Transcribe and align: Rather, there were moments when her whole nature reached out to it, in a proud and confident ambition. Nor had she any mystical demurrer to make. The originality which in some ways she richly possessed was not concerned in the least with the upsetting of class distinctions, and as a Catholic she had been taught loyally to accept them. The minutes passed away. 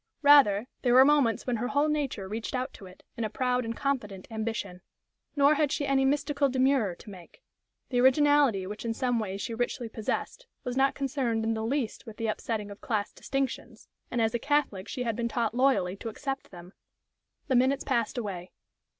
Rather, 0.23 0.65
there 0.81 0.95
were 0.95 1.05
moments 1.05 1.45
when 1.45 1.57
her 1.57 1.67
whole 1.67 1.87
nature 1.87 2.27
reached 2.27 2.55
out 2.55 2.73
to 2.73 2.87
it, 2.87 3.03
in 3.17 3.23
a 3.23 3.29
proud 3.29 3.63
and 3.63 3.77
confident 3.77 4.25
ambition. 4.31 4.81
Nor 5.35 5.53
had 5.53 5.71
she 5.71 5.85
any 5.85 6.05
mystical 6.05 6.49
demurrer 6.49 6.95
to 6.95 7.09
make. 7.11 7.43
The 7.89 8.01
originality 8.01 8.65
which 8.65 8.83
in 8.83 8.95
some 8.95 9.19
ways 9.19 9.41
she 9.43 9.53
richly 9.53 9.87
possessed 9.89 10.47
was 10.63 10.75
not 10.75 10.95
concerned 10.95 11.43
in 11.43 11.53
the 11.53 11.61
least 11.63 12.07
with 12.07 12.17
the 12.17 12.25
upsetting 12.25 12.71
of 12.71 12.81
class 12.81 13.13
distinctions, 13.13 13.87
and 14.09 14.19
as 14.19 14.33
a 14.33 14.39
Catholic 14.39 14.87
she 14.87 15.03
had 15.03 15.15
been 15.15 15.27
taught 15.27 15.53
loyally 15.53 15.95
to 15.97 16.09
accept 16.09 16.49
them. 16.49 16.73
The 17.47 17.55
minutes 17.55 17.83
passed 17.83 18.17
away. 18.17 18.49